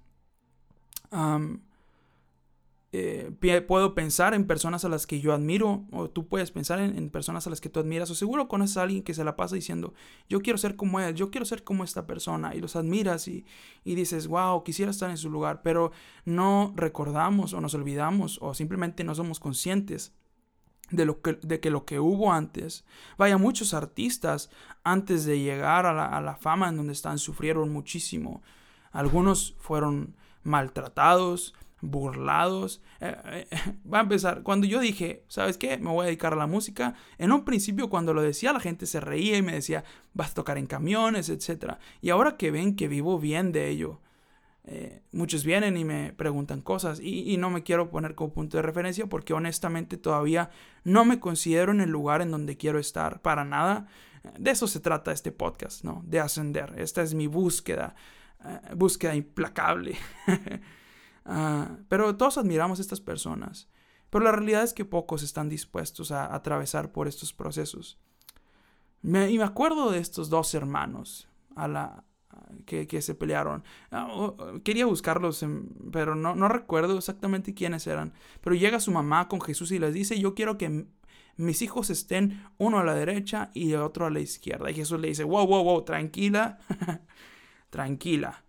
[2.94, 3.32] Eh,
[3.68, 7.48] puedo pensar en personas a las que yo admiro, o tú puedes pensar en, personas
[7.48, 9.94] a las que tú admiras, o seguro conoces a alguien que se la pasa diciendo,
[10.28, 13.46] yo quiero ser como él, yo quiero ser como esta persona, y los admiras y,
[13.86, 15.92] y dices, wow, quisiera estar en su lugar, pero
[16.26, 20.14] no recordamos o nos olvidamos o simplemente no somos conscientes
[20.90, 22.84] de, lo que, de que lo que hubo antes.
[23.18, 24.50] Vaya, muchos artistas
[24.84, 28.42] antes de llegar a la, a la fama en donde están sufrieron muchísimo.
[28.92, 32.82] Algunos fueron maltratados, burlados.
[33.00, 35.78] Eh, eh, va a empezar, cuando yo dije, ¿sabes qué?
[35.78, 36.96] Me voy a dedicar a la música.
[37.18, 40.36] En un principio cuando lo decía la gente se reía y me decía, vas a
[40.36, 41.76] tocar en camiones, etc.
[42.02, 44.00] Y ahora que ven que vivo bien de ello,
[44.64, 48.64] eh, muchos vienen y me preguntan cosas y, no me quiero poner como punto de
[48.64, 50.52] referencia porque honestamente todavía
[50.84, 53.88] no me considero en el lugar en donde quiero estar para nada.
[54.38, 56.04] De eso se trata este podcast, ¿no?
[56.06, 56.76] De ascender.
[56.78, 57.96] Esta es mi búsqueda,
[58.76, 59.98] búsqueda implacable.
[61.26, 63.68] Ah, pero todos admiramos a estas personas.
[64.10, 67.98] Pero la realidad es que pocos están dispuestos a atravesar por estos procesos.
[69.02, 72.04] Me, y me acuerdo de estos dos hermanos, a la,
[72.66, 73.64] que, se pelearon.
[73.92, 75.46] Ah, quería buscarlos,
[75.92, 78.14] pero no, no recuerdo exactamente quiénes eran.
[78.42, 80.88] Pero llega su mamá con Jesús y les dice, yo quiero que
[81.38, 84.70] mis hijos estén uno a la derecha y otro a la izquierda.
[84.70, 86.60] Y Jesús le dice, wow, wow, wow, tranquila,
[87.70, 88.44] tranquila.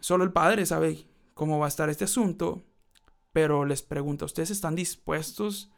[0.00, 2.62] Solo el Padre sabe cómo va a estar este asunto,
[3.32, 5.70] pero les pregunta, ¿ustedes están dispuestos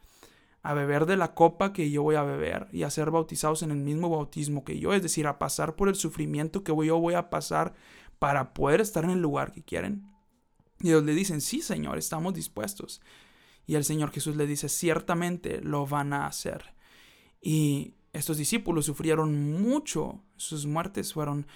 [0.62, 3.70] a beber de la copa que yo voy a beber y a ser bautizados en
[3.70, 7.14] el mismo bautismo que yo, es decir, a pasar por el sufrimiento que yo voy
[7.14, 7.74] a pasar
[8.18, 10.10] para poder estar en el lugar que quieren.
[10.80, 13.02] Y ellos le dicen, sí, Señor, estamos dispuestos.
[13.66, 16.74] Y el Señor Jesús le dice, ciertamente lo van a hacer.
[17.42, 21.46] Y estos discípulos sufrieron mucho, sus muertes fueron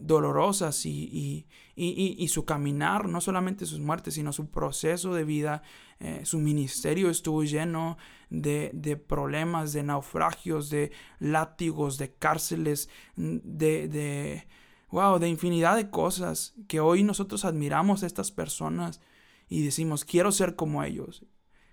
[0.00, 5.62] dolorosas y, y, su caminar, no solamente sus muertes, sino su proceso de vida,
[5.98, 7.96] eh, su ministerio estuvo lleno
[8.30, 14.46] de, de, problemas, de naufragios, de látigos, de cárceles, de, de,
[14.90, 19.00] wow, de infinidad de cosas que hoy nosotros admiramos a estas personas
[19.48, 21.26] y decimos, quiero ser como ellos.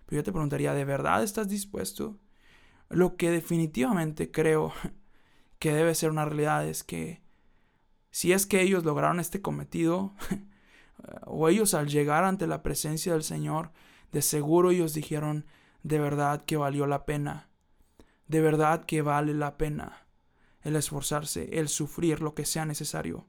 [0.06, 2.18] Pero yo te preguntaría, ¿de verdad estás dispuesto?
[2.90, 4.74] Lo que definitivamente creo
[5.60, 7.22] que debe ser una realidad es que
[8.12, 10.14] si es que ellos lograron este cometido,
[11.26, 13.72] o ellos al llegar ante la presencia del Señor,
[14.12, 15.46] de seguro ellos dijeron,
[15.84, 17.50] de verdad que valió la pena,
[18.28, 20.06] de verdad que vale la pena
[20.62, 23.26] el esforzarse, el sufrir lo que sea necesario.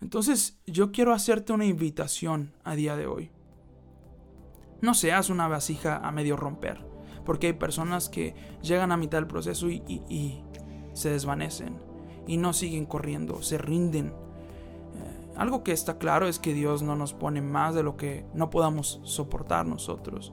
[0.00, 3.30] Entonces yo quiero hacerte una invitación a día de hoy.
[4.80, 6.84] No seas una vasija a medio romper.
[7.24, 10.44] porque hay personas que llegan a mitad del proceso y, y
[10.92, 11.93] se desvanecen
[12.26, 14.08] y no siguen corriendo, se rinden.
[14.08, 18.24] Eh, algo que está claro es que Dios no nos pone más de lo que
[18.34, 20.32] no podamos soportar nosotros.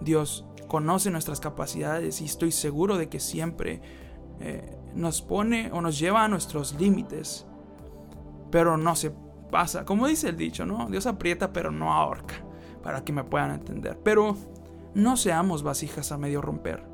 [0.00, 3.80] Dios conoce nuestras capacidades y estoy seguro de que siempre
[4.40, 7.46] eh, nos pone o nos lleva a nuestros límites,
[8.50, 9.12] pero no se
[9.50, 9.84] pasa.
[9.84, 10.88] Como dice el dicho, ¿no?
[10.88, 12.36] Dios aprieta pero no ahorca,
[12.82, 13.98] para que me puedan entender.
[14.02, 14.36] Pero
[14.94, 16.84] no seamos vasijas a medio romper.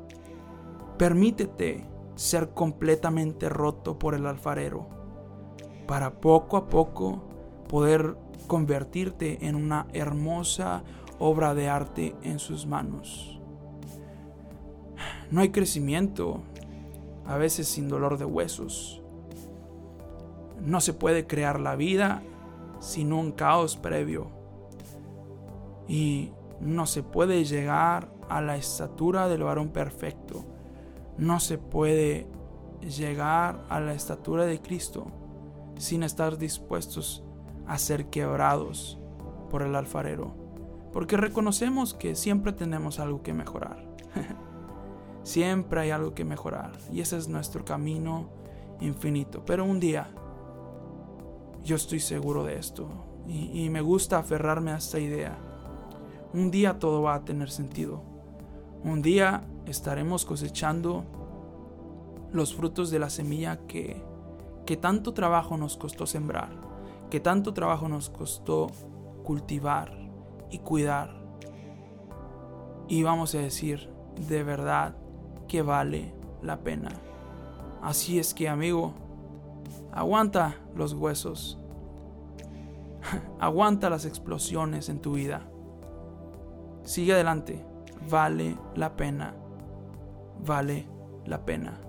[0.97, 1.85] Permítete
[2.17, 4.87] ser completamente roto por el alfarero,
[5.85, 7.23] para poco a poco
[7.69, 10.83] poder convertirte en una hermosa
[11.19, 13.39] obra de arte en sus manos.
[15.29, 16.41] No hay crecimiento,
[17.25, 19.03] a veces sin dolor de huesos.
[20.59, 22.23] No se puede crear la vida
[22.79, 24.27] sin un caos previo.
[25.87, 30.56] Y no se puede llegar a la estatura del varón perfecto
[31.17, 32.27] no se puede
[32.81, 35.07] llegar a la estatura de Cristo
[35.77, 37.23] sin estar dispuestos
[37.65, 38.99] a ser quebrados
[39.49, 40.35] por el alfarero,
[40.93, 43.85] porque reconocemos que siempre tenemos algo que mejorar.
[45.23, 48.29] siempre hay algo que mejorar y ese es nuestro camino
[48.79, 49.43] infinito.
[49.45, 50.09] Pero un día,
[51.63, 52.87] yo estoy seguro de esto
[53.27, 55.37] y, y me gusta aferrarme a esta idea.
[56.33, 58.01] Un día todo va a tener sentido.
[58.83, 61.03] Un día estaremos cosechando
[62.31, 64.01] los frutos de la semilla que,
[64.65, 66.49] que tanto trabajo nos costó sembrar,
[67.09, 68.67] que tanto trabajo nos costó
[69.23, 69.91] cultivar
[70.49, 71.15] y cuidar.
[72.87, 73.89] Y vamos a decir,
[74.29, 74.95] de verdad
[75.47, 76.91] que vale la pena.
[77.81, 78.93] Así es que amigo,
[79.91, 81.59] aguanta los huesos,
[83.39, 85.41] aguanta las explosiones en tu vida.
[86.83, 87.65] Sigue adelante,
[88.09, 89.35] vale la pena
[90.45, 90.87] vale
[91.25, 91.79] la pena.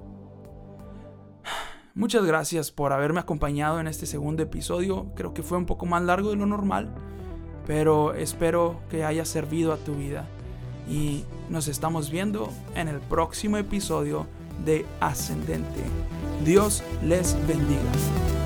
[1.94, 5.12] Muchas gracias por haberme acompañado en este segundo episodio.
[5.16, 6.94] Creo que fue un poco más largo de lo normal,
[7.66, 10.26] pero espero que haya servido a tu vida.
[10.88, 14.26] Y nos estamos viendo en el próximo episodio
[14.64, 15.82] de Ascendente.
[16.44, 18.37] Dios les bendiga.